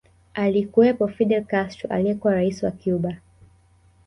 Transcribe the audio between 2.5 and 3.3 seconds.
wa Cuba